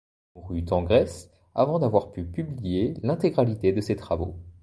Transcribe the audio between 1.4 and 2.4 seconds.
avant d'avoir pu